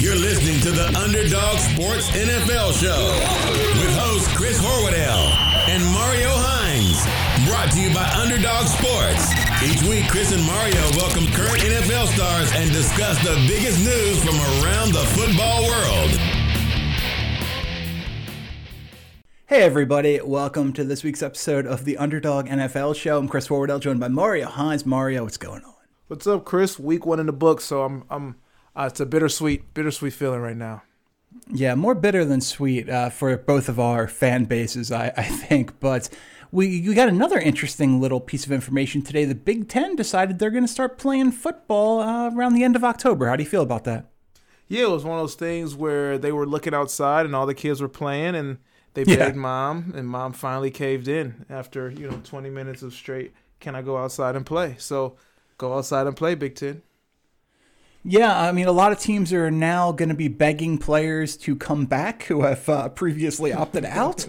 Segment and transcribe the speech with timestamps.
[0.00, 3.12] You're listening to the Underdog Sports NFL Show
[3.84, 5.28] with hosts Chris Horwedel
[5.68, 7.04] and Mario Hines.
[7.46, 9.28] Brought to you by Underdog Sports.
[9.60, 14.40] Each week, Chris and Mario welcome current NFL stars and discuss the biggest news from
[14.64, 16.10] around the football world.
[19.48, 23.18] Hey everybody, welcome to this week's episode of the Underdog NFL Show.
[23.18, 24.86] I'm Chris Horwedel, joined by Mario Hines.
[24.86, 25.74] Mario, what's going on?
[26.08, 26.78] What's up, Chris?
[26.78, 28.39] Week one in the book, so I'm I'm
[28.76, 30.82] uh, it's a bittersweet bittersweet feeling right now.
[31.48, 35.78] Yeah, more bitter than sweet uh, for both of our fan bases, I, I think.
[35.80, 36.08] But
[36.50, 39.24] we, we got another interesting little piece of information today.
[39.24, 42.82] The Big Ten decided they're going to start playing football uh, around the end of
[42.82, 43.28] October.
[43.28, 44.06] How do you feel about that?
[44.66, 47.54] Yeah, it was one of those things where they were looking outside and all the
[47.54, 48.58] kids were playing, and
[48.94, 49.16] they Yeah.
[49.16, 53.32] begged mom, and mom finally caved in after you know 20 minutes of straight.
[53.60, 54.74] Can I go outside and play?
[54.78, 55.16] So
[55.58, 56.82] go outside and play, Big Ten.
[58.02, 61.54] Yeah, I mean, a lot of teams are now going to be begging players to
[61.54, 64.26] come back who have uh, previously opted out.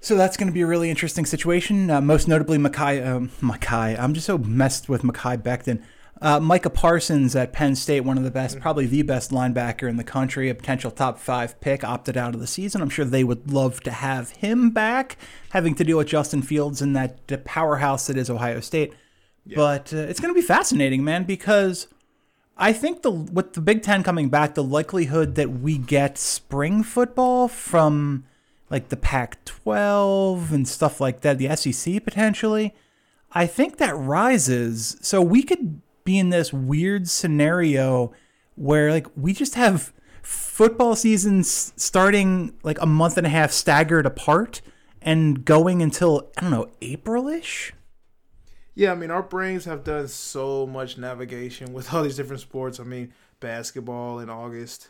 [0.00, 1.90] So that's going to be a really interesting situation.
[1.90, 3.98] Uh, most notably, Mekhi, um, Mekhi.
[3.98, 5.82] I'm just so messed with Mekhi Becton.
[6.20, 9.96] Uh, Micah Parsons at Penn State, one of the best, probably the best linebacker in
[9.96, 12.80] the country, a potential top five pick, opted out of the season.
[12.80, 15.16] I'm sure they would love to have him back,
[15.50, 18.94] having to deal with Justin Fields and that uh, powerhouse that is Ohio State.
[19.54, 21.86] But uh, it's going to be fascinating, man, because
[22.56, 26.82] I think the with the Big Ten coming back, the likelihood that we get spring
[26.82, 28.24] football from
[28.70, 32.74] like the Pac-12 and stuff like that, the SEC potentially,
[33.32, 34.96] I think that rises.
[35.02, 38.12] So we could be in this weird scenario
[38.54, 44.06] where like we just have football seasons starting like a month and a half staggered
[44.06, 44.62] apart
[45.02, 47.74] and going until I don't know April-ish.
[48.76, 52.78] Yeah, I mean, our brains have done so much navigation with all these different sports.
[52.78, 54.88] I mean, basketball in August,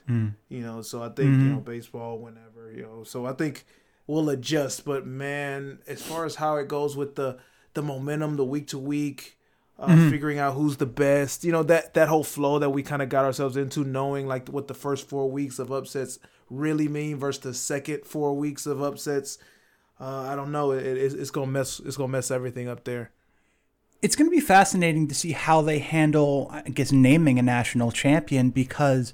[0.48, 3.64] you know, so I think, you know, baseball whenever, you know, so I think
[4.08, 4.84] we'll adjust.
[4.84, 7.38] But man, as far as how it goes with the
[7.74, 9.38] the momentum, the week to week,
[9.78, 13.02] uh, figuring out who's the best, you know, that that whole flow that we kind
[13.02, 16.18] of got ourselves into, knowing like what the first four weeks of upsets
[16.50, 19.38] really mean versus the second four weeks of upsets.
[20.00, 20.72] Uh, I don't know.
[20.72, 21.80] It, it's, it's gonna mess.
[21.80, 23.10] It's gonna mess everything up there.
[24.02, 27.92] It's going to be fascinating to see how they handle, I guess, naming a national
[27.92, 29.12] champion because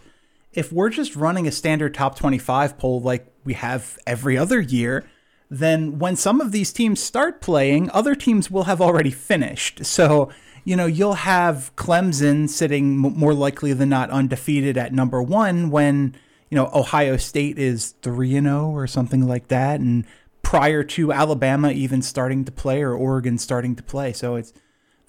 [0.52, 5.04] if we're just running a standard top 25 poll like we have every other year,
[5.48, 9.84] then when some of these teams start playing, other teams will have already finished.
[9.84, 10.30] So,
[10.64, 16.14] you know, you'll have Clemson sitting more likely than not undefeated at number one when,
[16.50, 19.80] you know, Ohio State is 3 and 0 or something like that.
[19.80, 20.06] And
[20.42, 24.12] prior to Alabama even starting to play or Oregon starting to play.
[24.12, 24.52] So it's,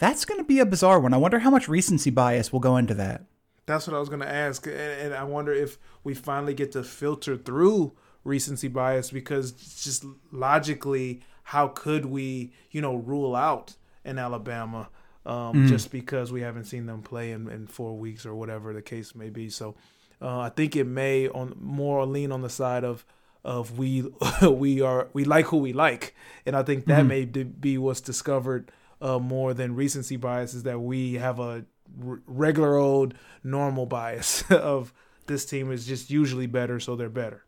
[0.03, 1.13] that's going to be a bizarre one.
[1.13, 3.23] I wonder how much recency bias will go into that.
[3.65, 6.73] That's what I was going to ask, and, and I wonder if we finally get
[6.73, 7.93] to filter through
[8.25, 10.03] recency bias because just
[10.33, 14.89] logically, how could we, you know, rule out an Alabama
[15.25, 18.81] um, just because we haven't seen them play in, in four weeks or whatever the
[18.81, 19.49] case may be?
[19.49, 19.75] So,
[20.21, 23.05] uh, I think it may on more lean on the side of
[23.45, 26.13] of we we are we like who we like,
[26.45, 28.69] and I think that may be what's discovered
[29.03, 31.65] uh, more than recency bias is that we have a
[32.03, 34.93] r- regular old normal bias of
[35.27, 37.45] this team is just usually better, so they're better.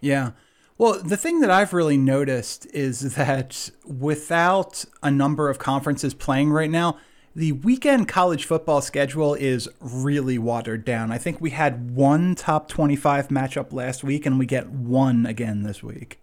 [0.00, 0.32] Yeah.
[0.78, 6.50] Well, the thing that I've really noticed is that without a number of conferences playing
[6.50, 6.96] right now,
[7.34, 11.12] the weekend college football schedule is really watered down.
[11.12, 15.62] I think we had one top 25 matchup last week, and we get one again
[15.62, 16.19] this week.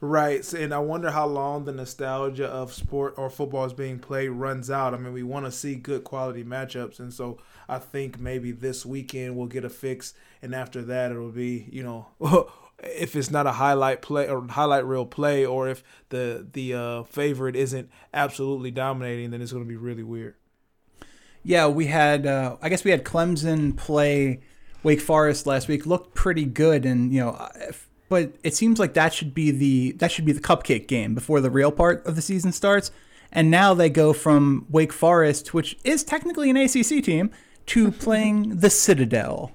[0.00, 4.28] Right, and I wonder how long the nostalgia of sport or football is being played
[4.28, 4.94] runs out.
[4.94, 7.38] I mean, we want to see good quality matchups, and so
[7.68, 11.82] I think maybe this weekend we'll get a fix, and after that it'll be, you
[11.82, 12.06] know,
[12.78, 17.02] if it's not a highlight play or highlight reel play, or if the the uh,
[17.04, 20.34] favorite isn't absolutely dominating, then it's going to be really weird.
[21.42, 22.26] Yeah, we had.
[22.26, 24.40] Uh, I guess we had Clemson play
[24.82, 25.86] Wake Forest last week.
[25.86, 29.92] Looked pretty good, and you know, if, but it seems like that should be the
[29.92, 32.90] that should be the cupcake game before the real part of the season starts.
[33.32, 37.30] And now they go from Wake Forest, which is technically an ACC team,
[37.66, 39.52] to playing the Citadel.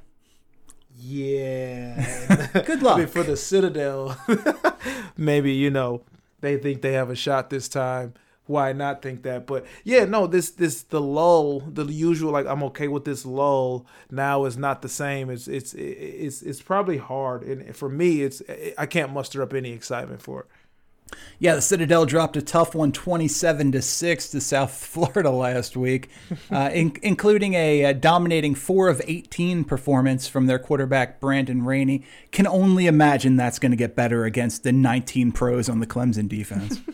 [0.95, 2.48] Yeah.
[2.65, 2.98] Good luck.
[2.98, 4.18] I mean, for the Citadel,
[5.18, 6.04] maybe you know
[6.42, 8.13] they think they have a shot this time.
[8.51, 9.48] Why not think that?
[9.48, 13.86] But yeah, no, this this the lull, the usual like I'm okay with this lull
[14.09, 15.30] now is not the same.
[15.30, 18.42] It's it's it's it's probably hard, and for me, it's
[18.77, 20.48] I can't muster up any excitement for it.
[21.39, 26.09] Yeah, the Citadel dropped a tough one, 27 to six, to South Florida last week,
[26.51, 32.04] uh, in, including a, a, dominating four of 18 performance from their quarterback Brandon Rainey.
[32.31, 36.27] Can only imagine that's going to get better against the 19 pros on the Clemson
[36.27, 36.80] defense.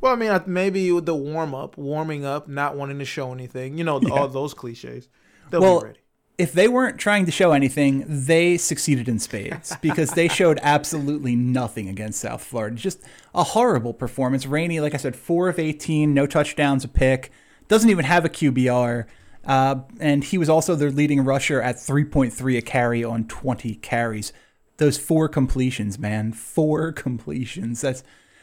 [0.00, 3.84] well, I mean, maybe the warm up, warming up, not wanting to show anything, you
[3.84, 4.10] know, yeah.
[4.10, 5.08] all those cliches.
[5.50, 6.00] They'll well, be ready
[6.40, 11.36] if they weren't trying to show anything, they succeeded in spades because they showed absolutely
[11.36, 12.76] nothing against South Florida.
[12.76, 13.02] Just
[13.34, 14.46] a horrible performance.
[14.46, 17.30] Rainey, like I said, four of 18, no touchdowns, a pick,
[17.68, 19.04] doesn't even have a QBR.
[19.44, 24.32] Uh, and he was also their leading rusher at 3.3 a carry on 20 carries.
[24.78, 27.82] Those four completions, man, four completions.
[27.82, 28.02] That's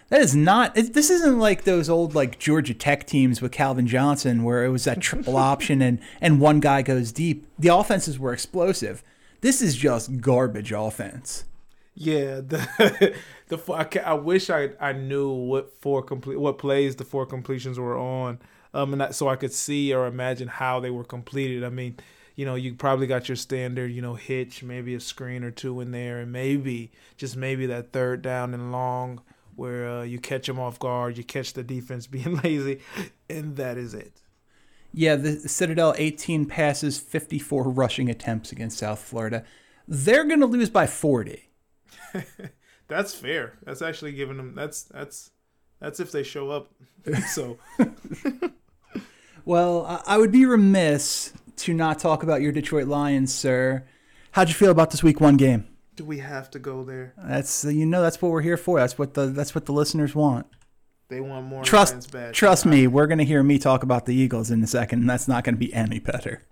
[0.10, 0.76] that is not.
[0.76, 4.86] This isn't like those old like Georgia Tech teams with Calvin Johnson, where it was
[4.86, 7.46] that triple option and and one guy goes deep.
[7.60, 9.04] The offenses were explosive.
[9.42, 11.44] This is just garbage offense.
[11.94, 13.16] Yeah, the
[13.48, 17.78] the I, I wish I I knew what four complete what plays the four completions
[17.78, 18.40] were on,
[18.74, 21.66] um, and that, so I could see or imagine how they were completed.
[21.66, 21.98] I mean,
[22.36, 25.82] you know, you probably got your standard, you know, hitch, maybe a screen or two
[25.82, 29.22] in there, and maybe just maybe that third down and long
[29.58, 32.80] where uh, you catch them off guard, you catch the defense being lazy,
[33.30, 34.22] and that is it.
[34.94, 39.44] Yeah, the Citadel 18 passes, 54 rushing attempts against South Florida.
[39.88, 41.50] They're going to lose by 40.
[42.88, 43.54] that's fair.
[43.64, 45.32] That's actually giving them that's that's
[45.80, 46.70] that's if they show up.
[47.34, 47.58] so
[49.48, 53.86] Well, I would be remiss to not talk about your Detroit Lions, sir.
[54.32, 55.66] How'd you feel about this week 1 game?
[55.98, 57.16] Do we have to go there?
[57.18, 58.80] That's you know that's what we're here for.
[58.80, 60.46] That's what the that's what the listeners want.
[61.10, 61.64] They want more.
[61.64, 65.10] Trust trust me, we're gonna hear me talk about the Eagles in a second, and
[65.10, 66.44] that's not gonna be any better.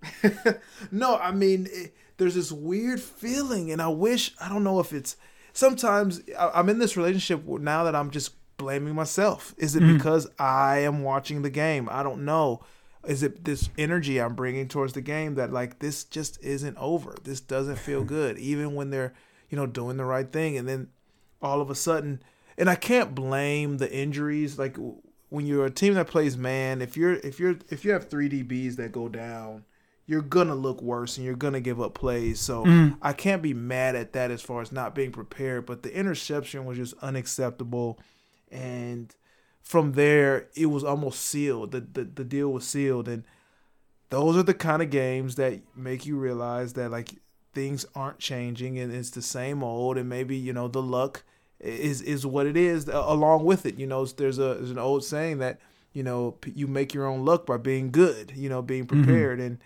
[0.92, 4.92] no, I mean it, there's this weird feeling, and I wish I don't know if
[4.92, 5.15] it's
[5.53, 9.53] sometimes I, am in this relationship now that I'm just blaming myself.
[9.59, 9.95] Is it mm.
[9.95, 11.88] because I am watching the game?
[11.91, 12.63] I don't know
[13.07, 17.15] is it this energy I'm bringing towards the game that like this just isn't over.
[17.24, 19.13] This doesn't feel good, even when they're
[19.50, 20.57] you know, doing the right thing.
[20.57, 20.89] And then
[21.42, 22.21] all of a sudden,
[22.57, 24.57] and I can't blame the injuries.
[24.57, 24.77] Like
[25.30, 28.30] when you're a team that plays man, if you're if you're if you have three
[28.30, 29.65] DBs that go down,
[30.06, 32.39] you're gonna look worse and you're gonna give up plays.
[32.39, 32.97] So mm.
[33.01, 35.65] I can't be mad at that as far as not being prepared.
[35.65, 38.00] But the interception was just unacceptable,
[38.51, 39.13] and
[39.62, 41.71] from there it was almost sealed.
[41.71, 43.24] The the, the deal was sealed, and
[44.09, 47.15] those are the kind of games that make you realize that like
[47.55, 51.23] things aren't changing and it's the same old and maybe you know the luck
[51.59, 54.77] is is what it is uh, along with it you know there's a there's an
[54.77, 55.59] old saying that
[55.93, 59.03] you know you make your own luck by being good you know being mm-hmm.
[59.03, 59.47] prepared mm-hmm.
[59.47, 59.57] and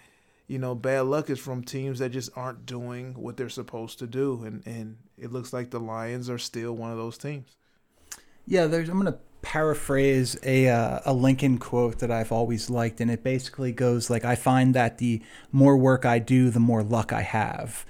[0.48, 4.08] you know bad luck is from teams that just aren't doing what they're supposed to
[4.08, 7.56] do and and it looks like the lions are still one of those teams
[8.46, 13.10] yeah there's i'm gonna paraphrase a uh, a Lincoln quote that I've always liked, and
[13.10, 15.22] it basically goes like, "I find that the
[15.52, 17.86] more work I do, the more luck I have,"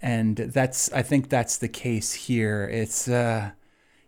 [0.00, 2.68] and that's I think that's the case here.
[2.70, 3.50] It's uh,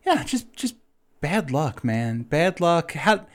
[0.06, 0.76] yeah, just just
[1.20, 2.92] bad luck, man, bad luck.
[2.92, 3.26] How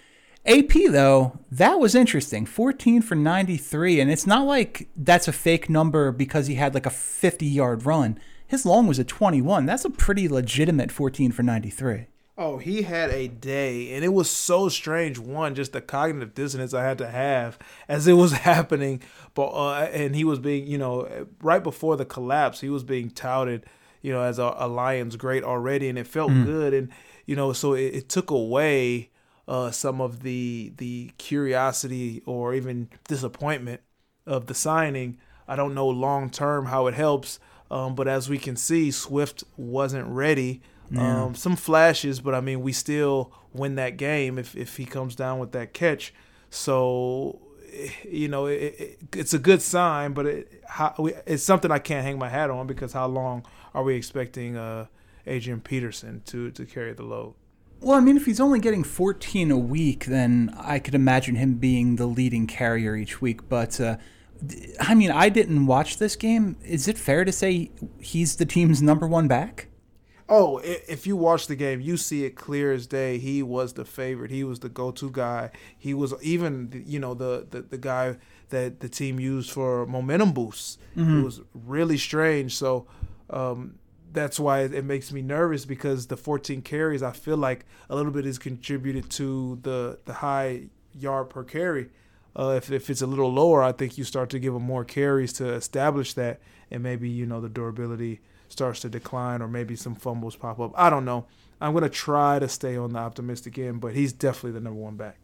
[0.46, 2.46] AP though, that was interesting.
[2.46, 6.86] 14 for 93, and it's not like that's a fake number because he had like
[6.86, 8.20] a 50 yard run.
[8.48, 9.66] His long was a 21.
[9.66, 12.08] That's a pretty legitimate 14 for 93.
[12.42, 15.20] Oh, he had a day, and it was so strange.
[15.20, 17.60] One, just the cognitive dissonance I had to have
[17.90, 19.02] as it was happening,
[19.34, 23.10] but uh, and he was being, you know, right before the collapse, he was being
[23.10, 23.66] touted,
[24.02, 26.46] you know, as a, a Lions great already, and it felt mm.
[26.46, 26.88] good, and
[27.26, 29.10] you know, so it, it took away
[29.50, 33.82] uh, some of the the curiosity or even disappointment
[34.26, 35.18] of the signing.
[35.46, 37.38] I don't know long term how it helps,
[37.70, 40.62] um, but as we can see, Swift wasn't ready.
[40.92, 41.24] Yeah.
[41.24, 45.16] Um, some flashes, but I mean, we still win that game if, if he comes
[45.16, 46.14] down with that catch.
[46.50, 47.40] So,
[48.04, 52.04] you know, it, it, it's a good sign, but it, how, it's something I can't
[52.04, 54.88] hang my hat on because how long are we expecting uh,
[55.28, 57.36] Adrian Peterson to, to carry the load?
[57.82, 61.56] Well, I mean, if he's only getting 14 a week, then I could imagine him
[61.56, 63.48] being the leading carrier each week.
[63.48, 63.98] But, uh,
[64.82, 66.58] I mean, I didn't watch this game.
[66.64, 69.68] Is it fair to say he's the team's number one back?
[70.30, 73.18] Oh, if you watch the game, you see it clear as day.
[73.18, 74.30] He was the favorite.
[74.30, 75.50] He was the go-to guy.
[75.78, 78.18] He was even, you know, the the, the guy
[78.50, 80.78] that the team used for momentum boosts.
[80.96, 81.20] Mm-hmm.
[81.20, 82.56] It was really strange.
[82.56, 82.88] So
[83.30, 83.80] um,
[84.12, 88.12] that's why it makes me nervous because the 14 carries, I feel like a little
[88.12, 91.90] bit is contributed to the the high yard per carry.
[92.36, 94.86] Uh, if if it's a little lower, I think you start to give him more
[94.86, 96.40] carries to establish that,
[96.72, 100.74] and maybe you know the durability starts to decline, or maybe some fumbles pop up.
[100.76, 101.26] I don't know.
[101.62, 104.96] I'm gonna try to stay on the optimistic end, but he's definitely the number one
[104.96, 105.18] back.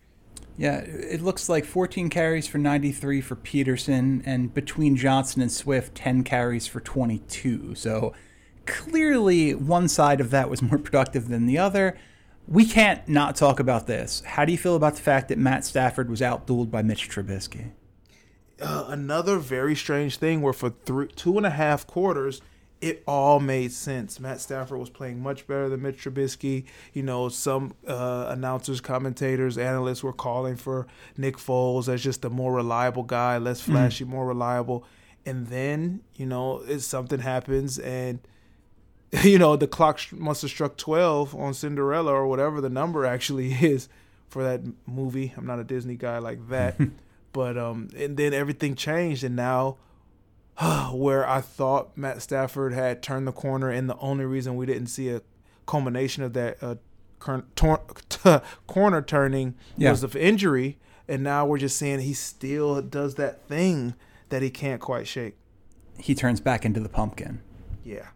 [0.58, 5.96] Yeah, it looks like 14 carries for 93 for Peterson, and between Johnson and Swift,
[5.96, 7.76] 10 carries for 22.
[7.76, 8.14] So
[8.66, 11.98] clearly, one side of that was more productive than the other.
[12.48, 14.22] We can't not talk about this.
[14.26, 17.72] How do you feel about the fact that Matt Stafford was outdueled by Mitch Trubisky?
[18.62, 22.42] Uh, another very strange thing where for three, two and a half quarters,
[22.86, 24.20] it all made sense.
[24.20, 26.66] Matt Stafford was playing much better than Mitch Trubisky.
[26.94, 30.88] You know, some uh, announcers, commentators, analysts were calling for
[31.18, 33.74] Nick Foles as just a more reliable guy, less mm-hmm.
[33.74, 34.14] flashy, mm-hmm.
[34.14, 34.86] more reliable.
[35.26, 38.20] And then, you know, something happens and–
[39.24, 43.54] you know, the clock must have struck 12 on Cinderella or whatever the number actually
[43.54, 43.88] is
[44.28, 45.34] for that movie.
[45.38, 46.80] I'm not a Disney guy like that.
[47.32, 49.76] but um and then everything changed and now
[50.94, 54.88] where I thought Matt Stafford had turned the corner and the only reason we didn't
[54.88, 55.22] see a
[55.66, 56.76] culmination of that uh,
[57.56, 59.92] tor- t- corner turning yeah.
[59.92, 63.96] was of injury and now we're just seeing he still does that thing
[64.30, 65.36] that he can't quite shake.
[65.98, 67.42] He turns back into the pumpkin.
[67.84, 68.08] Yeah.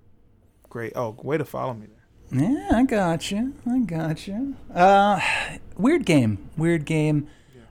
[0.70, 0.94] Great.
[0.96, 2.42] Oh, way to follow me there.
[2.42, 3.54] Yeah, I got you.
[3.70, 4.56] I got you.
[4.74, 5.20] Uh,
[5.78, 6.50] weird game.
[6.58, 7.28] Weird game.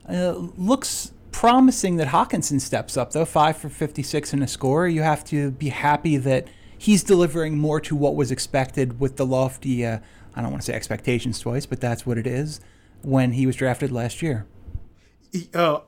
[0.08, 3.24] Uh, looks promising that Hockenson steps up though.
[3.24, 4.88] Five for fifty-six in a score.
[4.88, 9.24] You have to be happy that he's delivering more to what was expected with the
[9.24, 9.86] lofty.
[9.86, 10.00] Uh,
[10.34, 12.60] I don't want to say expectations twice, but that's what it is.
[13.02, 14.46] When he was drafted last year.
[15.54, 15.78] Uh,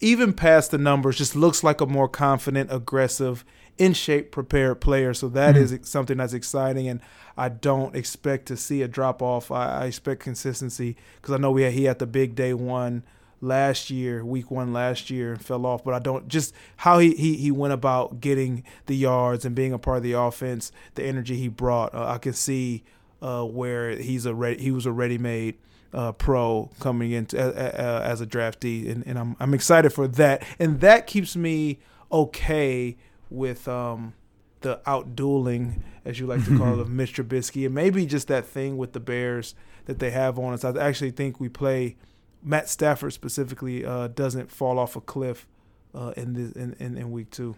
[0.00, 3.44] even past the numbers, just looks like a more confident, aggressive,
[3.76, 5.12] in shape, prepared player.
[5.12, 5.74] So that mm-hmm.
[5.74, 7.00] is something that's exciting, and
[7.36, 9.50] I don't expect to see a drop off.
[9.50, 13.02] I, I expect consistency because I know we had, he had the big day one
[13.40, 15.84] last year, week one last year, and fell off.
[15.84, 19.72] But I don't just how he he, he went about getting the yards and being
[19.72, 21.94] a part of the offense, the energy he brought.
[21.94, 22.84] Uh, I can see
[23.22, 25.56] uh, where he's a ready, he was a ready made.
[25.90, 30.06] Uh, pro coming into uh, uh, as a draftee, and, and I'm I'm excited for
[30.06, 31.78] that, and that keeps me
[32.12, 32.98] okay
[33.30, 34.12] with um,
[34.60, 38.46] the outdueling, as you like to call it, of Mitch Trubisky, and maybe just that
[38.46, 39.54] thing with the Bears
[39.86, 40.64] that they have on us.
[40.64, 41.96] I actually think we play
[42.42, 45.46] Matt Stafford specifically uh, doesn't fall off a cliff
[45.94, 47.56] uh, in, this, in, in, in week two.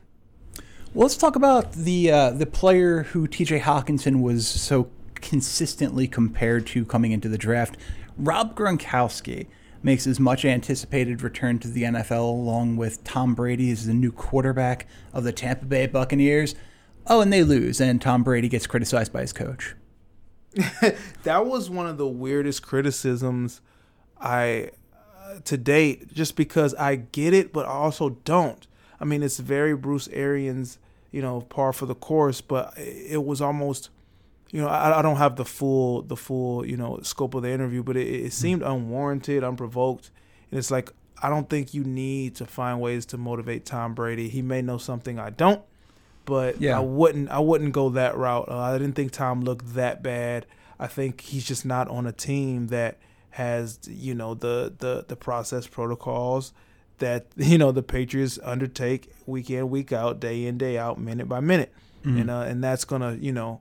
[0.93, 3.61] Well, let's talk about the uh, the player who T.J.
[3.61, 7.77] Hockenson was so consistently compared to coming into the draft,
[8.17, 9.47] Rob Gronkowski
[9.83, 14.13] makes his much anticipated return to the NFL along with Tom Brady as the new
[14.13, 16.55] quarterback of the Tampa Bay Buccaneers.
[17.07, 19.75] Oh, and they lose, and Tom Brady gets criticized by his coach.
[21.23, 23.61] that was one of the weirdest criticisms
[24.21, 24.71] I
[25.23, 28.67] uh, to date, just because I get it, but I also don't.
[29.01, 30.79] I mean, it's very Bruce Arians,
[31.11, 33.91] you know, par for the course, but it was almost
[34.53, 37.51] you know, I, I don't have the full the full you know scope of the
[37.51, 38.29] interview, but it, it hmm.
[38.29, 40.11] seemed unwarranted, unprovoked,
[40.51, 44.29] and it's like I don't think you need to find ways to motivate Tom Brady.
[44.29, 45.63] He may know something I don't,
[46.25, 46.79] but yeah.
[46.79, 48.49] I wouldn't I wouldn't go that route.
[48.49, 50.47] Uh, I didn't think Tom looked that bad.
[50.79, 52.99] I think he's just not on a team that
[53.31, 56.53] has you know the the the process protocols
[56.99, 61.29] that you know the Patriots undertake week in week out, day in day out, minute
[61.29, 61.73] by minute,
[62.05, 62.19] mm-hmm.
[62.19, 63.61] and uh, and that's gonna you know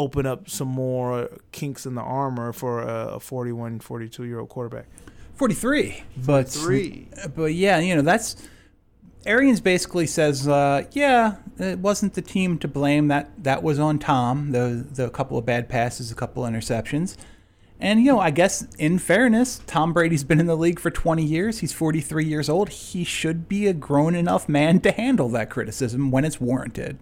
[0.00, 4.86] open up some more kinks in the armor for a 41, 42 year old quarterback.
[5.34, 6.02] 43.
[6.16, 7.08] But, 43.
[7.34, 8.36] But yeah, you know, that's.
[9.26, 13.08] Arians basically says, uh, yeah, it wasn't the team to blame.
[13.08, 14.52] That that was on Tom.
[14.52, 17.18] The the couple of bad passes, a couple of interceptions.
[17.80, 21.24] And you know, I guess in fairness, Tom Brady's been in the league for 20
[21.24, 21.60] years.
[21.60, 22.68] He's 43 years old.
[22.68, 26.98] He should be a grown enough man to handle that criticism when it's warranted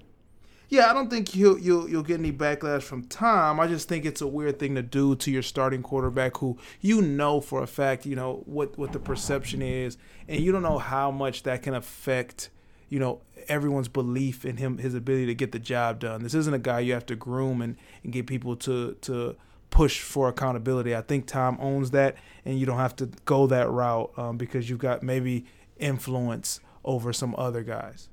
[0.71, 3.59] yeah, I don't think you'll you'll you'll get any backlash from Tom.
[3.59, 7.01] I just think it's a weird thing to do to your starting quarterback, who you
[7.01, 9.97] know for a fact, you know what what the perception is,
[10.29, 12.51] and you don't know how much that can affect,
[12.91, 16.23] you know, everyone's belief in him, his ability to get the job done.
[16.23, 19.37] This isn't a guy you have to groom and and get people to to
[19.71, 20.95] push for accountability.
[20.95, 24.69] I think Tom owns that, and you don't have to go that route um, because
[24.69, 25.47] you've got maybe
[25.79, 28.09] influence over some other guys.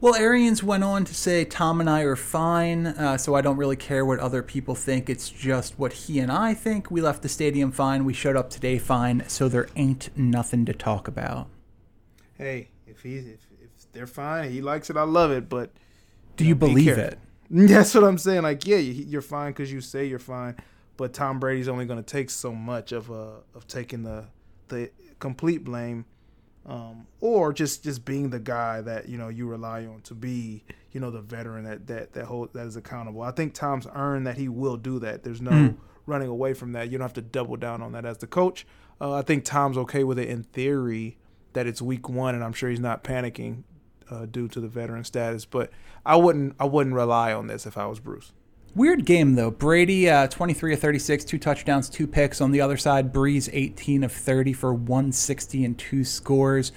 [0.00, 3.56] Well, Arians went on to say, Tom and I are fine, uh, so I don't
[3.56, 5.10] really care what other people think.
[5.10, 6.88] It's just what he and I think.
[6.88, 8.04] We left the stadium fine.
[8.04, 11.48] We showed up today fine, so there ain't nothing to talk about.
[12.36, 14.96] Hey, if he's if, if they're fine, he likes it.
[14.96, 15.48] I love it.
[15.48, 15.72] But
[16.36, 17.18] do you, know, believe it?
[17.50, 18.42] That's what I'm saying.
[18.42, 20.56] Like, yeah, you're fine because you say you're fine,
[20.96, 24.26] but Tom Brady's only going to take so much of uh of taking the
[24.68, 26.04] the complete blame
[26.68, 30.62] um, or just just being the guy that you know you rely on to be
[30.92, 33.22] you know the veteran that that that hold, that is accountable.
[33.22, 35.24] I think Tom's earned that he will do that.
[35.24, 35.76] There's no mm.
[36.04, 36.90] running away from that.
[36.90, 38.66] You don't have to double down on that as the coach.
[39.00, 41.16] Uh, I think Tom's okay with it in theory
[41.54, 43.62] that it's week one, and I'm sure he's not panicking
[44.10, 45.44] uh, due to the veteran status.
[45.44, 45.70] But
[46.04, 48.32] I wouldn't I wouldn't rely on this if I was Bruce.
[48.74, 49.50] Weird game though.
[49.50, 52.40] Brady, uh, 23 of 36, two touchdowns, two picks.
[52.40, 56.72] On the other side, Brees, 18 of 30 for 160 and two scores.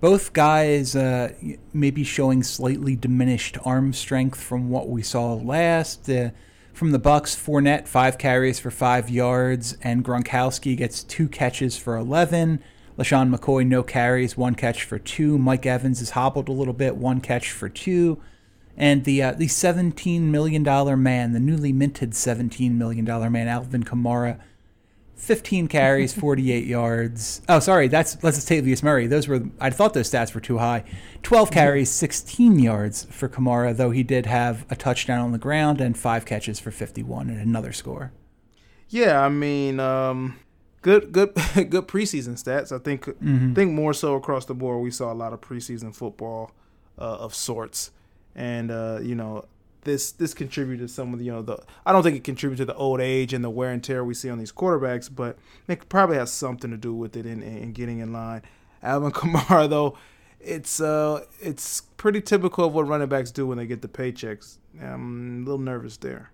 [0.00, 1.32] Both guys uh,
[1.72, 6.08] maybe showing slightly diminished arm strength from what we saw last.
[6.08, 6.30] Uh,
[6.72, 11.96] from the Bucs, Fournette five carries for five yards, and Gronkowski gets two catches for
[11.96, 12.62] 11.
[13.02, 15.36] LeSean McCoy no carries, one catch for two.
[15.36, 18.20] Mike Evans is hobbled a little bit, one catch for two.
[18.76, 23.48] And the uh, the seventeen million dollar man, the newly minted seventeen million dollar man,
[23.48, 24.40] Alvin Kamara,
[25.14, 27.42] fifteen carries, forty eight yards.
[27.48, 29.06] Oh, sorry, that's that's Latavius Murray.
[29.06, 30.84] Those were I thought those stats were too high.
[31.22, 35.80] Twelve carries, sixteen yards for Kamara, though he did have a touchdown on the ground
[35.80, 38.12] and five catches for fifty one and another score.
[38.88, 40.38] Yeah, I mean, um,
[40.82, 42.72] good good good preseason stats.
[42.72, 43.54] I think mm-hmm.
[43.54, 44.82] think more so across the board.
[44.82, 46.52] We saw a lot of preseason football
[46.98, 47.90] uh, of sorts
[48.34, 49.44] and uh, you know
[49.82, 52.66] this this contributed to some of the you know the I don't think it contributed
[52.66, 55.36] to the old age and the wear and tear we see on these quarterbacks, but
[55.68, 58.42] it probably has something to do with it in, in getting in line.
[58.82, 59.98] Alvin Kamara though,
[60.40, 64.58] it's uh it's pretty typical of what running backs do when they get the paychecks.
[64.80, 66.30] I'm a little nervous there.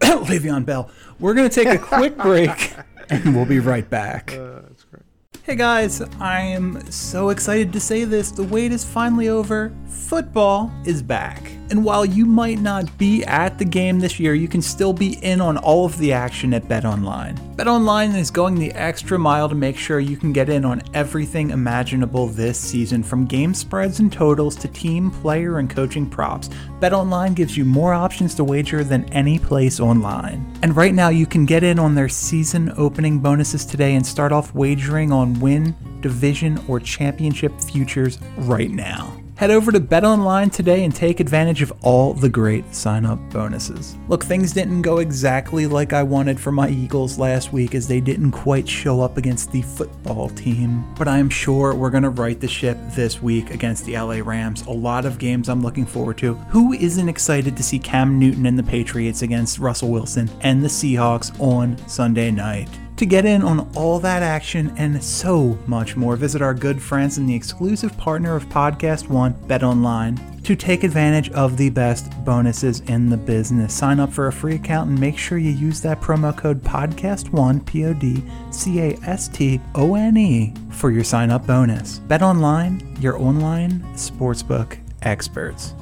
[0.26, 0.90] Le'Veon Bell.
[1.18, 2.74] We're gonna take a quick break,
[3.08, 4.32] and we'll be right back.
[4.32, 5.02] Uh, that's great.
[5.42, 8.30] Hey guys, I am so excited to say this.
[8.30, 9.72] The wait is finally over.
[9.86, 11.52] Football is back.
[11.70, 15.12] And while you might not be at the game this year, you can still be
[15.24, 17.38] in on all of the action at BetOnline.
[17.54, 21.50] BetOnline is going the extra mile to make sure you can get in on everything
[21.50, 26.50] imaginable this season, from game spreads and totals to team, player, and coaching props.
[26.80, 30.52] BetOnline gives you more options to wager than any place online.
[30.62, 34.32] And right now, you can get in on their season opening bonuses today and start
[34.32, 39.19] off wagering on win, division, or championship futures right now.
[39.40, 43.96] Head over to BetOnline today and take advantage of all the great sign up bonuses.
[44.06, 48.02] Look, things didn't go exactly like I wanted for my Eagles last week as they
[48.02, 52.10] didn't quite show up against the football team, but I am sure we're going to
[52.10, 54.60] right the ship this week against the LA Rams.
[54.66, 56.34] A lot of games I'm looking forward to.
[56.50, 60.68] Who isn't excited to see Cam Newton and the Patriots against Russell Wilson and the
[60.68, 62.68] Seahawks on Sunday night?
[63.00, 67.16] To get in on all that action and so much more, visit our good friends
[67.16, 72.80] and the exclusive partner of Podcast One, BetOnline, to take advantage of the best bonuses
[72.80, 73.72] in the business.
[73.72, 77.64] Sign up for a free account and make sure you use that promo code Podcast1,
[77.64, 82.00] P O D C A S T O N E, for your sign up bonus.
[82.00, 85.72] BetOnline, your online sportsbook experts.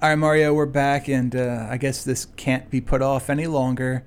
[0.00, 3.48] All right, Mario, we're back, and uh, I guess this can't be put off any
[3.48, 4.04] longer.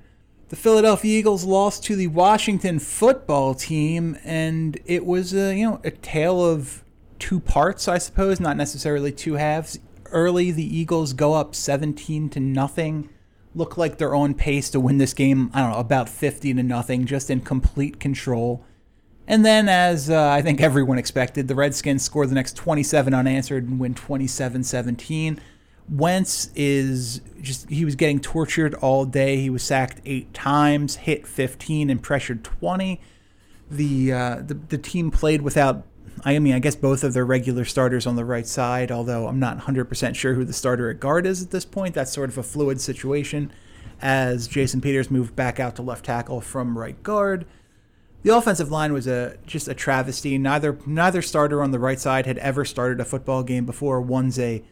[0.48, 5.80] The Philadelphia Eagles lost to the Washington football team, and it was a, you know
[5.84, 6.82] a tale of
[7.18, 9.80] two parts, I suppose, not necessarily two halves.
[10.06, 13.10] Early, the Eagles go up 17 to nothing,
[13.54, 15.50] look like they're on pace to win this game.
[15.52, 18.64] I don't know about 50 to nothing, just in complete control.
[19.26, 23.68] And then, as uh, I think everyone expected, the Redskins score the next 27 unanswered
[23.68, 25.38] and win 27 17.
[25.88, 29.36] Wentz is just he was getting tortured all day.
[29.36, 33.00] He was sacked eight times, hit 15, and pressured 20.
[33.70, 35.86] The uh, the, the team played without.
[36.24, 39.40] I mean, I guess both of their regular starters on the right side, although I'm
[39.40, 41.94] not 100% sure who the starter at guard is at this point.
[41.94, 43.50] That's sort of a fluid situation
[44.00, 47.46] as Jason Peters moved back out to left tackle from right guard.
[48.22, 50.38] The offensive line was a just a travesty.
[50.38, 54.00] Neither neither starter on the right side had ever started a football game before.
[54.00, 54.62] One's a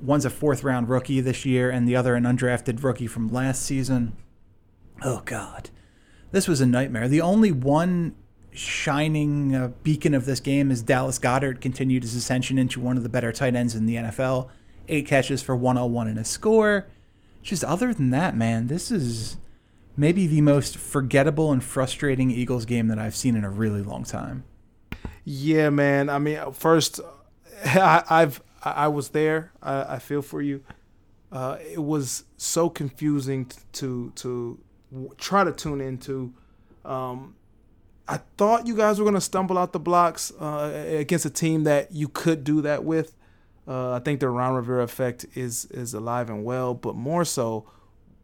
[0.00, 3.62] one's a fourth round rookie this year, and the other an undrafted rookie from last
[3.62, 4.16] season.
[5.02, 5.70] Oh, God.
[6.32, 7.08] This was a nightmare.
[7.08, 8.14] The only one
[8.52, 13.02] shining uh, beacon of this game is Dallas Goedert continued his ascension into one of
[13.02, 14.48] the better tight ends in the NFL.
[14.88, 16.86] Eight catches for 101 and a score.
[17.42, 19.36] Just other than that, man, this is
[19.96, 24.04] maybe the most forgettable and frustrating Eagles game that I've seen in a really long
[24.04, 24.44] time.
[25.24, 26.08] Yeah, man.
[26.08, 27.00] I mean, first,
[27.64, 29.52] I, have I, I was there.
[29.62, 30.62] I, I, feel for you.
[31.30, 34.58] Uh, it was so confusing to to
[35.18, 36.32] try to tune into.
[36.84, 37.34] Um,
[38.06, 41.92] I thought you guys were gonna stumble out the blocks uh, against a team that
[41.92, 43.16] you could do that with.
[43.66, 47.66] Uh, I think the Ron Rivera effect is is alive and well, but more so,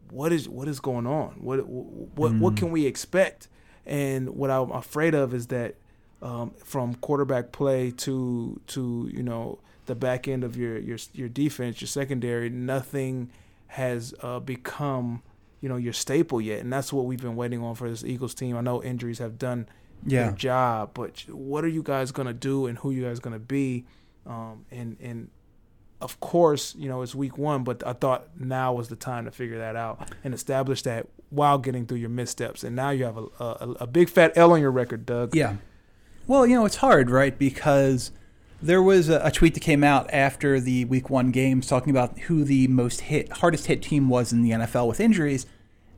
[0.09, 1.31] what is what is going on?
[1.41, 2.39] What what mm.
[2.39, 3.47] what can we expect?
[3.85, 5.75] And what I'm afraid of is that
[6.21, 9.59] um, from quarterback play to to you know
[9.91, 13.29] the back end of your your your defense, your secondary, nothing
[13.67, 15.21] has uh, become
[15.61, 18.33] you know your staple yet, and that's what we've been waiting on for this Eagles
[18.33, 18.57] team.
[18.57, 19.67] I know injuries have done
[20.05, 20.23] Yeah.
[20.23, 23.85] their job, but what are you guys gonna do, and who you guys gonna be?
[24.25, 25.29] Um, and and
[25.99, 29.31] of course, you know it's week one, but I thought now was the time to
[29.31, 32.63] figure that out and establish that while getting through your missteps.
[32.63, 35.35] And now you have a a, a big fat L on your record, Doug.
[35.35, 35.57] Yeah.
[36.27, 37.37] Well, you know, it's hard, right?
[37.37, 38.11] Because
[38.61, 42.43] there was a, tweet that came out after the week one games talking about who
[42.43, 45.45] the most hit, hardest hit team was in the NFL with injuries.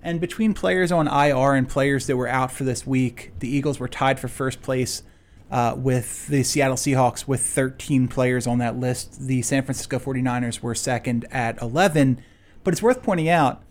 [0.02, 3.80] And between players on IR and players that were out for this week, the Eagles
[3.80, 5.04] were tied for first place
[5.52, 9.28] uh, with the Seattle Seahawks with 13 players on that list.
[9.28, 12.22] The San Francisco 49ers were second at 11.
[12.64, 13.64] But it's worth pointing out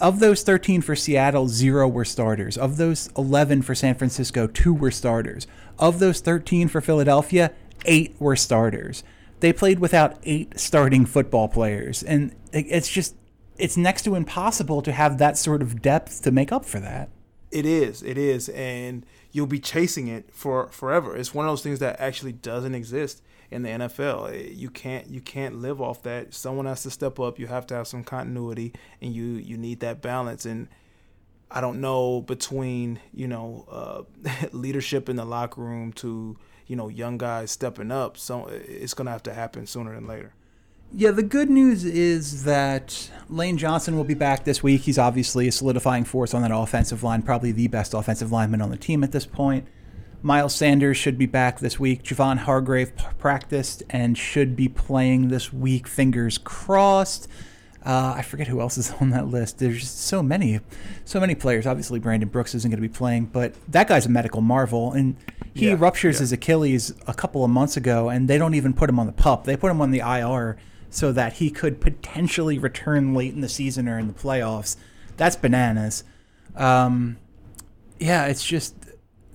[0.00, 2.56] of those 13 for Seattle, zero were starters.
[2.56, 5.46] Of those 11 for San Francisco, two were starters.
[5.78, 7.52] Of those 13 for Philadelphia,
[7.86, 9.02] eight were starters.
[9.40, 12.02] They played without eight starting football players.
[12.02, 13.14] And it's just,
[13.58, 17.10] it's next to impossible to have that sort of depth to make up for that.
[17.50, 18.02] It is.
[18.02, 21.16] It is, and you'll be chasing it for forever.
[21.16, 24.32] It's one of those things that actually doesn't exist in the NFL.
[24.34, 26.34] Eh, You can't you can't live off that.
[26.34, 27.38] Someone has to step up.
[27.38, 30.44] You have to have some continuity, and you you need that balance.
[30.44, 30.68] And
[31.50, 34.02] I don't know between you know uh,
[34.52, 38.16] leadership in the locker room to you know young guys stepping up.
[38.16, 40.32] So it's gonna have to happen sooner than later.
[40.92, 44.82] Yeah, the good news is that Lane Johnson will be back this week.
[44.82, 48.70] He's obviously a solidifying force on that offensive line, probably the best offensive lineman on
[48.70, 49.66] the team at this point.
[50.22, 52.02] Miles Sanders should be back this week.
[52.02, 55.86] Javon Hargrave practiced and should be playing this week.
[55.86, 57.28] Fingers crossed.
[57.86, 59.58] Uh, I forget who else is on that list.
[59.58, 60.60] There's just so many,
[61.04, 61.66] so many players.
[61.66, 65.16] Obviously, Brandon Brooks isn't going to be playing, but that guy's a medical marvel, and
[65.54, 66.20] he Yeah, ruptures yeah.
[66.20, 69.12] his Achilles a couple of months ago, and they don't even put him on the
[69.12, 69.44] pup.
[69.44, 70.56] They put him on the IR
[70.90, 74.76] so that he could potentially return late in the season or in the playoffs.
[75.16, 76.02] That's bananas.
[76.56, 77.18] Um,
[77.98, 78.74] yeah, it's just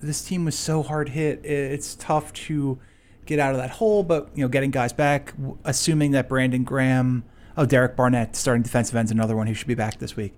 [0.00, 1.44] this team was so hard hit.
[1.44, 2.78] It's tough to
[3.24, 5.32] get out of that hole, but you know, getting guys back,
[5.64, 7.24] assuming that Brandon Graham,
[7.56, 10.34] oh, Derek Barnett, starting defensive end's another one who should be back this week.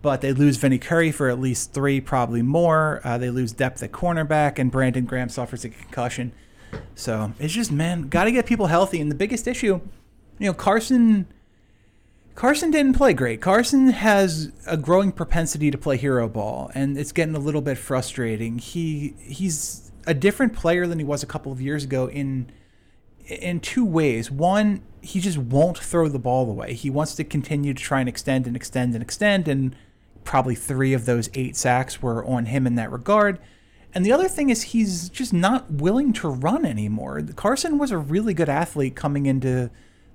[0.00, 3.00] But they lose Vinny Curry for at least three, probably more.
[3.02, 6.32] Uh, they lose depth at cornerback, and Brandon Graham suffers a concussion.
[6.94, 9.00] So it's just, man, got to get people healthy.
[9.00, 9.80] And the biggest issue,
[10.38, 11.26] you know, Carson.
[12.34, 13.40] Carson didn't play great.
[13.40, 17.76] Carson has a growing propensity to play hero ball, and it's getting a little bit
[17.76, 18.58] frustrating.
[18.58, 22.48] He he's a different player than he was a couple of years ago in
[23.28, 24.30] in two ways.
[24.30, 26.74] One, he just won't throw the ball away.
[26.74, 29.76] He wants to continue to try and extend and extend and extend, and
[30.24, 33.38] probably three of those eight sacks were on him in that regard.
[33.94, 37.22] And the other thing is he's just not willing to run anymore.
[37.36, 39.70] Carson was a really good athlete coming into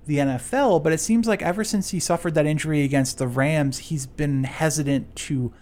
[0.06, 3.78] the NFL, but it seems like ever since he suffered that injury against the Rams,
[3.78, 5.52] he's been hesitant to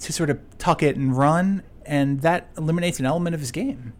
[0.00, 3.92] to sort of tuck it and run, and that eliminates an element of his game.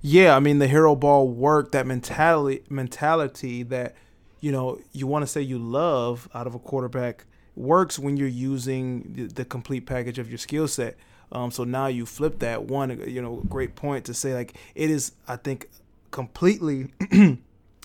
[0.00, 3.94] Yeah, I mean the hero ball work, that mentality mentality that
[4.40, 8.28] you know you want to say you love out of a quarterback works when you're
[8.28, 10.96] using the, the complete package of your skill set.
[11.30, 14.90] Um, so now you flip that one, you know, great point to say like it
[14.90, 15.12] is.
[15.26, 15.68] I think
[16.10, 16.92] completely,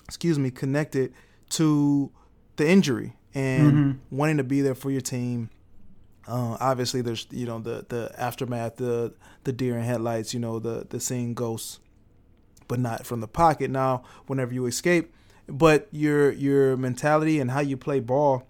[0.04, 1.14] excuse me, connected
[1.50, 2.10] to
[2.56, 5.50] the injury and wanting to be there for your team.
[6.26, 10.58] Uh, obviously, there's you know the the aftermath, the the deer in headlights, you know
[10.58, 11.78] the the seeing ghosts,
[12.68, 13.70] but not from the pocket.
[13.70, 15.12] Now, whenever you escape,
[15.48, 18.46] but your your mentality and how you play ball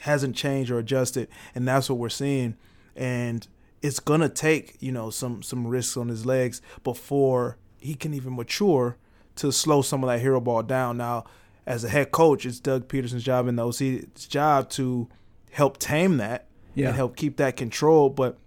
[0.00, 2.56] hasn't changed or adjusted, and that's what we're seeing.
[2.94, 3.46] And
[3.82, 8.34] it's gonna take you know some some risks on his legs before he can even
[8.34, 8.96] mature
[9.36, 10.96] to slow some of that hero ball down.
[10.96, 11.24] Now,
[11.66, 15.08] as a head coach, it's Doug Pederson's job and the OC's job to
[15.50, 16.88] help tame that Yeah.
[16.88, 18.08] and help keep that control.
[18.08, 18.38] But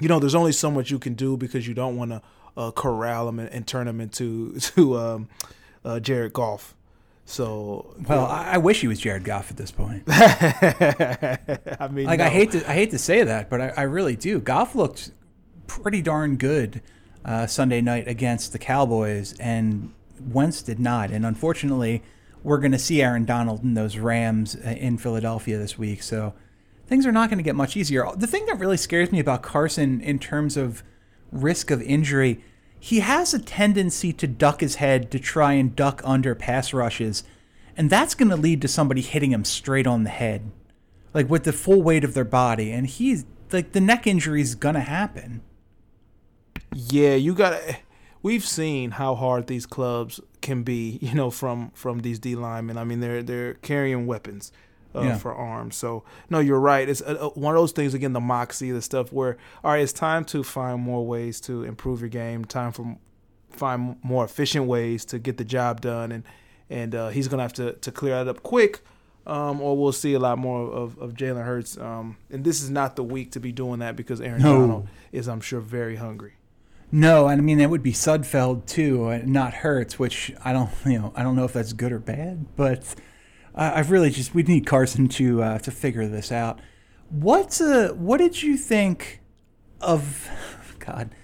[0.00, 2.22] you know, there's only so much you can do because you don't want to
[2.56, 5.28] uh, corral him and, and turn him into to um,
[5.84, 6.74] uh, Jared Goff.
[7.26, 10.02] So, Well, I, I wish he was Jared Goff at this point.
[10.08, 14.14] I mean, Like I hate to I hate to say that, but I, I really
[14.14, 14.40] do.
[14.40, 15.10] Goff looked
[15.66, 16.82] pretty darn good
[17.24, 21.10] uh, Sunday night against the Cowboys, and Wentz did not.
[21.10, 22.02] And unfortunately,
[22.42, 26.02] we're going to see Aaron Donald and those Rams uh, in Philadelphia this week.
[26.02, 26.34] So
[26.86, 28.06] things are not going to get much easier.
[28.14, 30.82] The thing that really scares me about Carson in terms of
[31.34, 32.42] risk of injury,
[32.80, 37.24] he has a tendency to duck his head to try and duck under pass rushes,
[37.76, 40.50] and that's going to lead to somebody hitting him straight on the head
[41.14, 44.54] like with the full weight of their body and he's like the neck injury is
[44.54, 45.40] gonna happen
[46.74, 47.76] Yeah, you got to.
[48.22, 52.78] We've seen how hard these clubs can be, you know, from from these D linemen.
[52.78, 54.50] I mean, they're they're carrying weapons
[54.94, 55.18] uh, Yeah.
[55.18, 55.76] for arms.
[55.76, 56.88] So no, you're right.
[56.88, 59.82] It's uh, uh, one of those things again, the moxie, the stuff where all right,
[59.82, 62.44] it's time to find more ways to improve your game.
[62.44, 62.96] Time for
[63.50, 66.24] find more efficient ways to get the job done, and
[66.70, 68.80] and uh, he's gonna have to to clear that up quick.
[69.26, 71.78] Um, or we'll see a lot more of, of Jalen Hurts.
[71.78, 74.60] Um, and this is not the week to be doing that because Aaron No.
[74.60, 76.34] Donald is, I'm sure, very hungry.
[76.92, 80.98] No, I mean it would be Sudfeld too, uh, not Hurts, which I don't, you
[80.98, 82.84] know, I don't know if that's good or bad, but
[83.54, 86.60] uh, I've really just we need Carson to uh, to figure this out.
[87.10, 89.20] What uh, what did you think
[89.80, 90.28] of?
[90.78, 91.14] God,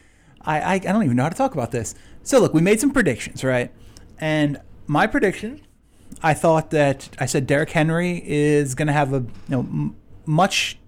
[0.42, 1.94] I, I I don't even know how to talk about this.
[2.22, 3.72] So look, we made some predictions, right?
[4.18, 5.62] And my prediction,
[6.22, 9.96] I thought that I said Derrick Henry is going to have a you know m-
[10.24, 10.78] much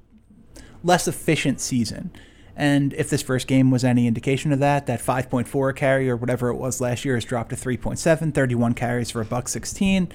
[0.85, 2.13] less efficient season.
[2.55, 6.49] And if this first game was any indication of that, that 5.4 carry or whatever
[6.49, 10.13] it was last year has dropped to 3.7, 31 carries for a buck 16.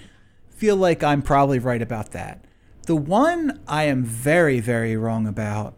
[0.57, 2.43] Feel like I'm probably right about that.
[2.87, 5.75] The one I am very, very wrong about,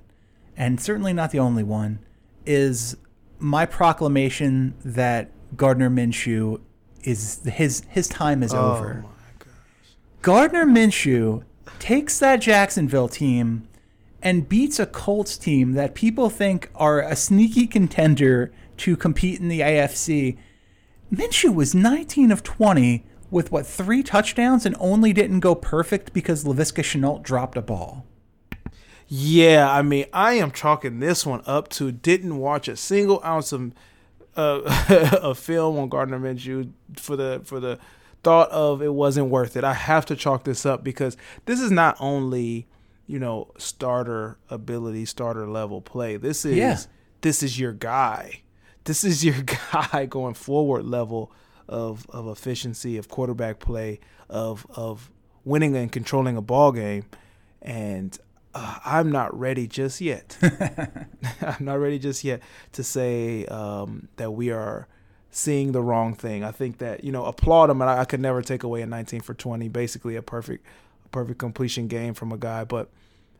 [0.55, 1.99] and certainly not the only one,
[2.45, 2.95] is
[3.39, 6.61] my proclamation that Gardner Minshew
[7.03, 9.05] is his his time is oh over.
[10.21, 11.43] Gardner Minshew
[11.79, 13.67] takes that Jacksonville team
[14.21, 19.49] and beats a Colts team that people think are a sneaky contender to compete in
[19.49, 20.37] the AFC.
[21.13, 26.43] Minshew was 19 of 20 with what three touchdowns and only didn't go perfect because
[26.43, 28.05] Laviska Shenault dropped a ball.
[29.07, 33.51] Yeah, I mean, I am chalking this one up to didn't watch a single ounce
[33.51, 33.71] of
[34.35, 37.79] uh, of film on Gardner Minshew for the for the
[38.23, 39.63] thought of it wasn't worth it.
[39.63, 42.67] I have to chalk this up because this is not only
[43.07, 46.15] you know starter ability, starter level play.
[46.17, 46.77] This is Yeah.
[47.21, 48.41] this is your guy.
[48.83, 51.31] This is your guy going forward level
[51.69, 55.10] of of efficiency of quarterback play of of
[55.45, 57.05] winning and controlling a ball game
[57.62, 58.19] and
[58.53, 60.38] uh, I'm not ready just yet.
[61.41, 62.41] I'm not ready just yet
[62.73, 64.88] to say um, that we are
[65.32, 66.43] seeing the wrong thing.
[66.43, 68.86] I think that you know applaud him, and I, I could never take away a
[68.86, 70.65] 19 for 20, basically a perfect,
[71.05, 72.63] a perfect completion game from a guy.
[72.63, 72.89] But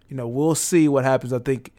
[0.08, 1.34] you know we'll see what happens.
[1.34, 1.74] I think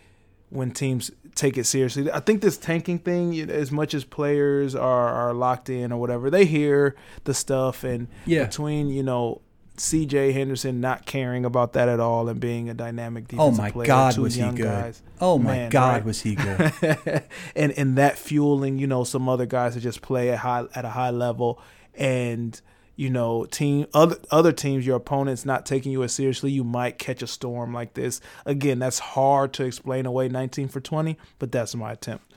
[0.48, 5.08] when teams take it seriously, I think this tanking thing, as much as players are
[5.08, 8.44] are locked in or whatever, they hear the stuff, and Yeah.
[8.44, 9.40] between you know.
[9.76, 10.32] C.J.
[10.32, 13.86] Henderson not caring about that at all and being a dynamic Oh my player.
[13.86, 14.56] God, was he good?
[14.58, 15.02] guys.
[15.22, 16.04] Oh my Man, God, right?
[16.04, 16.70] was he good?
[17.56, 20.84] and and that fueling, you know, some other guys to just play at high at
[20.84, 21.62] a high level,
[21.94, 22.60] and
[23.00, 26.98] you know, team other other teams, your opponents not taking you as seriously, you might
[26.98, 28.20] catch a storm like this.
[28.44, 30.28] Again, that's hard to explain away.
[30.28, 32.34] 19 for 20, but that's my attempt.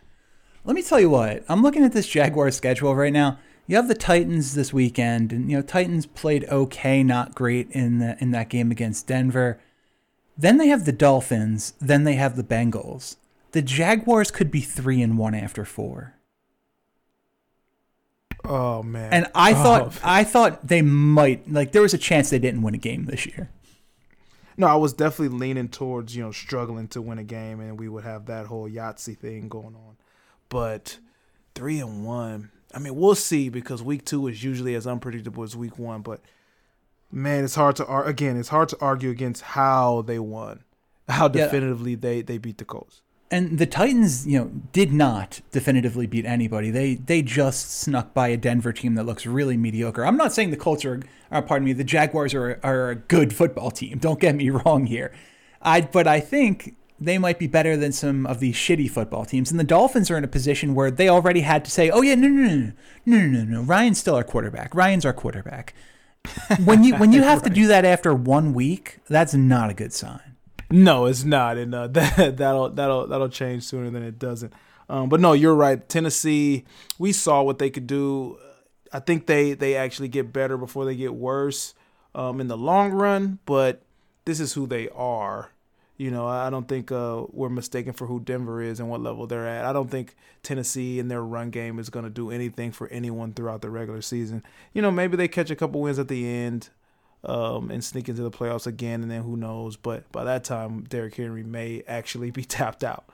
[0.63, 1.43] Let me tell you what.
[1.49, 3.39] I'm looking at this jaguar schedule right now.
[3.67, 7.99] You have the Titans this weekend, and you know Titans played okay, not great in
[7.99, 9.59] the, in that game against Denver.
[10.37, 11.73] Then they have the Dolphins.
[11.81, 13.17] Then they have the Bengals.
[13.51, 16.15] The Jaguars could be three and one after four.
[18.45, 19.13] Oh man.
[19.13, 22.61] And I Oh, thought I thought they might like there was a chance they didn't
[22.61, 23.49] win a game this year.
[24.57, 27.89] No, I was definitely leaning towards, you know, struggling to win a game and we
[27.89, 29.97] would have that whole Yahtzee thing going on.
[30.49, 30.99] But
[31.55, 35.55] three and one, I mean, we'll see because week two is usually as unpredictable as
[35.55, 36.01] week one.
[36.01, 36.21] But
[37.11, 40.63] man, it's hard to ar- again, it's hard to argue against how they won,
[41.09, 41.45] how Yeah.
[41.45, 43.01] definitively they they beat the Colts.
[43.31, 46.69] And the Titans, you know, did not definitively beat anybody.
[46.69, 50.05] They they just snuck by a Denver team that looks really mediocre.
[50.05, 53.33] I'm not saying the Colts are, uh, pardon me, the Jaguars are are a good
[53.33, 53.97] football team.
[53.97, 55.11] Don't get me wrong here.
[55.61, 59.51] I but I think they might be better than some of these shitty football teams.
[59.51, 62.15] And the Dolphins are in a position where they already had to say, "Oh yeah,
[62.15, 62.71] no, no, no,
[63.05, 63.61] no, no, no, no.
[63.61, 64.75] Ryan's still our quarterback.
[64.75, 65.73] Ryan's our quarterback."
[66.65, 69.93] when you when you have to do that after one week, that's not a good
[69.93, 70.32] sign.
[70.73, 74.51] No, it's not, and uh, that that'll that'll that'll change sooner than it doesn't.
[74.89, 75.87] Um, but no, you're right.
[75.87, 76.65] Tennessee,
[76.97, 78.39] we saw what they could do.
[78.91, 81.75] I think they they actually get better before they get worse
[82.15, 83.37] um, in the long run.
[83.45, 83.83] But
[84.25, 85.51] this is who they are.
[85.95, 89.27] You know, I don't think uh, we're mistaken for who Denver is and what level
[89.27, 89.65] they're at.
[89.65, 93.33] I don't think Tennessee and their run game is going to do anything for anyone
[93.33, 94.41] throughout the regular season.
[94.73, 96.69] You know, maybe they catch a couple wins at the end
[97.23, 99.75] um, and sneak into the playoffs again, and then who knows?
[99.75, 103.05] But by that time, Derrick Henry may actually be tapped out.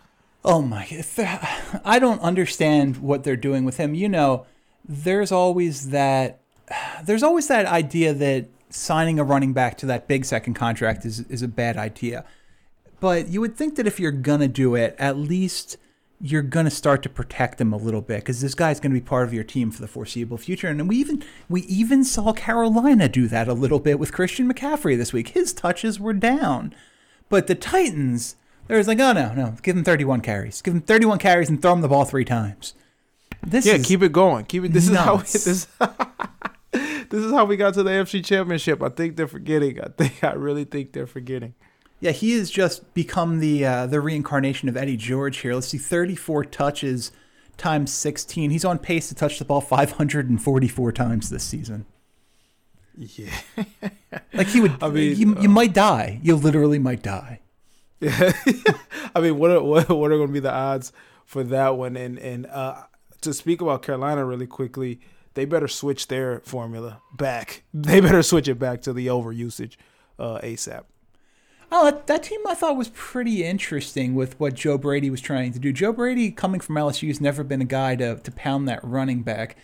[0.44, 0.88] Oh my!
[1.86, 3.94] I don't understand what they're doing with him.
[3.94, 4.46] You know,
[4.88, 6.42] there's always that.
[7.04, 11.22] There's always that idea that signing a running back to that big second contract is
[11.22, 12.24] is a bad idea.
[13.00, 15.78] But you would think that if you're gonna do it, at least
[16.22, 19.00] you're going to start to protect him a little bit because this guy's going to
[19.00, 20.68] be part of your team for the foreseeable future.
[20.68, 24.98] And we even we even saw Carolina do that a little bit with Christian McCaffrey
[24.98, 25.30] this week.
[25.30, 26.74] His touches were down,
[27.30, 28.36] but the Titans,
[28.68, 31.74] they're like, oh no, no, give him 31 carries, give him 31 carries and throw
[31.74, 32.74] him the ball three times.
[33.42, 34.46] This yeah, keep it going.
[34.46, 34.74] Keep it.
[34.74, 35.48] This nuts.
[35.48, 36.00] is how this.
[37.10, 38.84] this is how we got to the AFC Championship.
[38.84, 39.80] I think they're forgetting.
[39.80, 41.56] I think I really think they're forgetting.
[42.00, 45.54] Yeah, he has just become the uh, the reincarnation of Eddie George here.
[45.54, 47.12] Let's see, 34 touches
[47.58, 48.52] times 16.
[48.52, 51.86] He's on pace to touch the ball 544 times this season.
[52.98, 53.32] Yeah,
[54.34, 54.76] like he would.
[54.82, 56.20] I mean, you, you uh, might die.
[56.24, 57.40] You literally might die.
[58.00, 58.32] Yeah,
[59.16, 60.92] I mean, what are, what, what are going to be the odds
[61.26, 61.96] for that one?
[61.96, 62.84] And and uh,
[63.22, 65.00] to speak about Carolina really quickly,
[65.34, 67.64] they better switch their formula back.
[67.74, 69.76] They better switch it back to the overusage
[70.18, 70.84] uh, ASAP.
[71.72, 75.54] Oh, that, that, team I thought was pretty interesting with what Joe Brady was trying
[75.54, 75.72] to do.
[75.72, 79.22] Joe Brady, coming from LSU, has never been a guy to, to pound that running
[79.22, 79.56] back.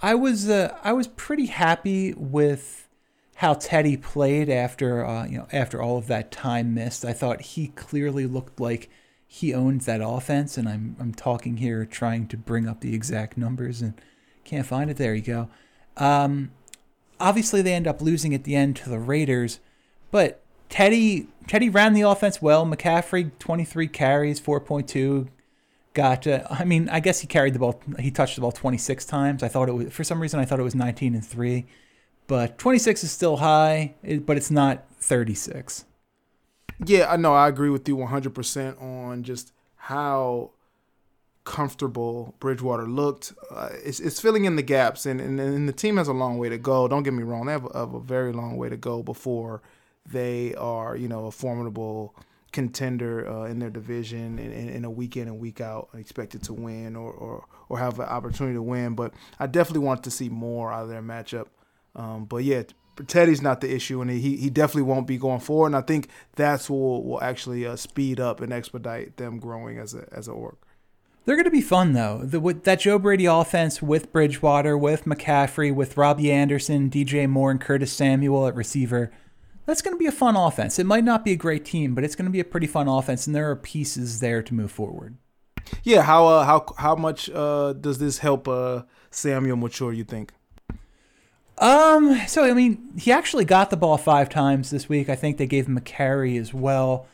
[0.00, 2.88] I was uh, I was pretty happy with
[3.36, 7.04] how Teddy played after uh, you know after all of that time missed.
[7.04, 8.90] I thought he clearly looked like
[9.26, 13.38] he owned that offense, and I'm I'm talking here trying to bring up the exact
[13.38, 13.94] numbers and
[14.44, 14.96] can't find it.
[14.96, 15.48] There you go.
[15.96, 16.50] Um,
[17.20, 19.60] obviously, they end up losing at the end to the Raiders,
[20.10, 22.64] but Teddy Teddy ran the offense well.
[22.64, 25.28] McCaffrey, 23 carries, 4.2.
[25.92, 27.78] Got, I mean, I guess he carried the ball.
[27.98, 29.42] He touched the ball 26 times.
[29.42, 31.66] I thought it was, for some reason, I thought it was 19 and 3.
[32.26, 35.84] But 26 is still high, but it's not 36.
[36.86, 37.34] Yeah, I know.
[37.34, 40.52] I agree with you 100% on just how
[41.44, 43.34] comfortable Bridgewater looked.
[43.50, 46.38] Uh, it's, it's filling in the gaps, and, and, and the team has a long
[46.38, 46.88] way to go.
[46.88, 49.60] Don't get me wrong, they have a, have a very long way to go before
[50.06, 52.14] they are, you know, a formidable
[52.52, 56.52] contender uh, in their division in, in, a week in and week out, expected to
[56.52, 58.94] win or, or, or have an opportunity to win.
[58.94, 61.46] But I definitely want to see more out of their matchup.
[61.96, 62.64] Um, but yeah,
[63.06, 65.68] Teddy's not the issue, and he, he definitely won't be going forward.
[65.68, 69.78] And I think that's what will, will actually uh, speed up and expedite them growing
[69.78, 70.56] as a as a org.
[71.24, 72.20] They're going to be fun though.
[72.24, 77.60] The, that Joe Brady offense with Bridgewater, with McCaffrey, with Robbie Anderson, DJ Moore, and
[77.60, 79.12] Curtis Samuel at receiver
[79.66, 80.78] that's going to be a fun offense.
[80.78, 82.88] It might not be a great team, but it's going to be a pretty fun
[82.88, 85.16] offense, and there are pieces there to move forward.
[85.84, 89.92] Yeah, how uh, how how much uh, does this help uh, Samuel mature?
[89.92, 90.32] You think?
[91.58, 92.20] Um.
[92.26, 95.08] So I mean, he actually got the ball five times this week.
[95.08, 97.06] I think they gave him a carry as well.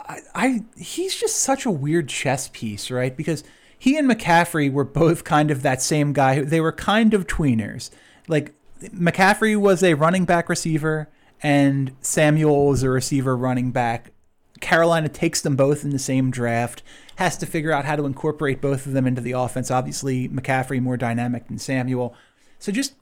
[0.00, 3.14] I, I he's just such a weird chess piece, right?
[3.14, 3.44] Because
[3.78, 6.40] he and McCaffrey were both kind of that same guy.
[6.40, 7.90] They were kind of tweeners.
[8.26, 11.08] Like McCaffrey was a running back receiver
[11.42, 14.12] and Samuel is a receiver running back.
[14.60, 16.82] Carolina takes them both in the same draft,
[17.16, 19.70] has to figure out how to incorporate both of them into the offense.
[19.70, 22.14] Obviously, McCaffrey more dynamic than Samuel.
[22.58, 22.94] So just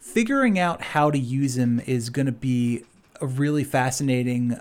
[0.00, 2.82] figuring out how to use him is going to be
[3.20, 4.58] a really fascinating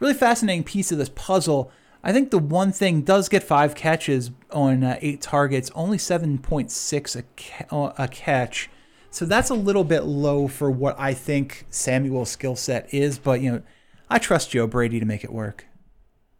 [0.00, 1.70] really fascinating piece of this puzzle.
[2.02, 7.16] I think the one thing does get five catches on uh, eight targets, only 7.6
[7.16, 8.70] a, ca- a catch.
[9.10, 13.40] So that's a little bit low for what I think Samuel's skill set is, but
[13.40, 13.62] you know,
[14.08, 15.66] I trust Joe Brady to make it work.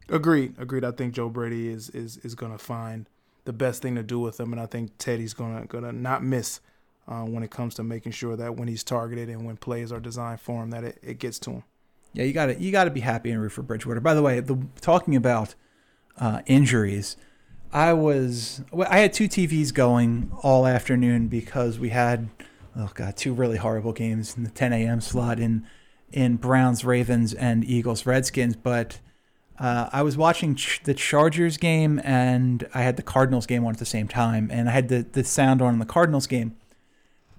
[0.09, 0.55] Agreed.
[0.57, 0.83] Agreed.
[0.83, 3.07] I think Joe Brady is is is going to find
[3.45, 5.91] the best thing to do with him, and I think Teddy's going to going to
[5.91, 6.59] not miss
[7.07, 9.99] uh, when it comes to making sure that when he's targeted and when plays are
[9.99, 11.63] designed for him, that it, it gets to him.
[12.13, 14.01] Yeah, you got to you got to be happy and root for Bridgewater.
[14.01, 15.55] By the way, the, talking about
[16.17, 17.15] uh, injuries,
[17.71, 22.29] I was I had two TVs going all afternoon because we had
[22.75, 25.01] oh god, two really horrible games in the 10 a.m.
[25.01, 25.65] slot in
[26.11, 28.55] in Browns, Ravens, and Eagles, Redskins.
[28.55, 28.99] But
[29.57, 33.73] uh, I was watching ch- the Chargers game and I had the Cardinals game on
[33.73, 36.55] at the same time, and I had the the sound on in the Cardinals game.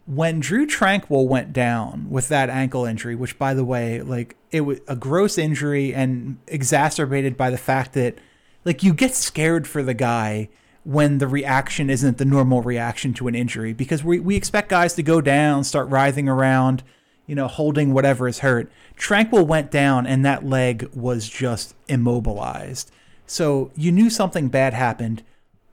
[0.04, 4.62] When Drue Tranquill went down with that ankle injury, which by the way, like it
[4.62, 8.18] was a gross injury and exacerbated by the fact that
[8.64, 10.48] like you get scared for the guy
[10.84, 14.94] when the reaction isn't the normal reaction to an injury because we, we expect guys
[14.94, 16.82] to go down, start writhing around,
[17.26, 18.70] you know, holding whatever is hurt.
[18.96, 22.90] Tranquill went down and that leg was just immobilized.
[23.26, 25.22] So you knew something bad happened,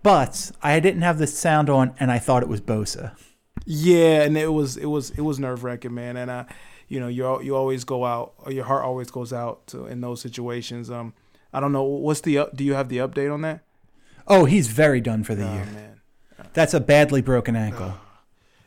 [0.04, 3.16] but I didn't have the sound on and I thought it was Bosa.
[3.66, 6.18] Yeah, and it was it was it was nerve wracking, man.
[6.18, 6.46] And I,
[6.88, 10.22] you know, you you always go out, your heart always goes out to, in those
[10.22, 10.90] situations.
[10.90, 11.14] Um,
[11.52, 13.64] I don't know what's the do you have the update on that?
[14.30, 15.66] Oh, he's very done for the oh, year.
[15.66, 16.02] Man.
[16.54, 17.94] That's a badly broken ankle.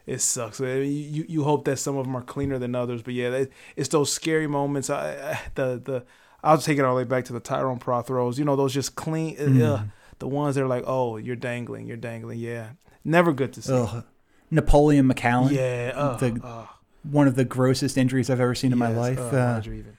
[0.07, 0.61] it sucks.
[0.61, 3.45] You you hope that some of them are cleaner than others, but yeah,
[3.77, 4.91] it's those scary moments.
[4.91, 6.05] I, the the
[6.43, 8.39] I'll take it all the way back to the Tyrone Prothros.
[8.39, 9.37] You know those just clean.
[9.37, 9.63] Mm.
[9.63, 9.83] Uh,
[10.19, 12.39] the ones that are like, oh, you're dangling, you're dangling.
[12.39, 12.71] Yeah,
[13.05, 13.73] never good to see.
[13.73, 14.05] Ugh.
[14.51, 15.51] Napoleon McCallum.
[15.51, 16.67] Yeah, uh, the uh,
[17.03, 19.19] one of the grossest injuries I've ever seen in my life.
[19.19, 19.97] uh, Uh, even.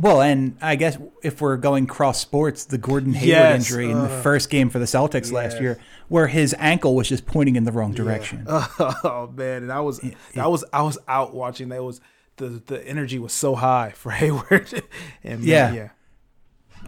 [0.00, 3.98] Well, and I guess if we're going cross sports, the Gordon Hayward Yes, injury in
[3.98, 5.78] the uh, first game for the Celtics last year,
[6.08, 8.46] where his ankle was just pointing in the wrong direction.
[8.48, 9.98] Oh man, and I was
[10.34, 11.68] that was I was out watching.
[11.70, 12.00] That was
[12.36, 14.84] the the energy was so high for Hayward.
[15.24, 15.88] and man, Yeah.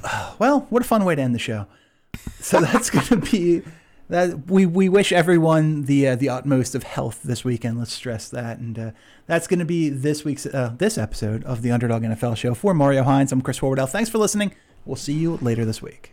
[0.05, 1.67] yeah, Well, what a fun way to end the show.
[2.39, 3.63] So that's going to be
[4.11, 4.47] that.
[4.49, 7.79] We we wish everyone the uh, the utmost of health this weekend.
[7.79, 8.91] Let's stress that, and uh,
[9.27, 12.55] that's going to be this week's uh, this episode of the Underdog NFL Show.
[12.55, 13.89] For Mario Hines, I'm Chris Horwedel.
[13.89, 14.55] Thanks for listening.
[14.85, 16.09] We'll see you later this week.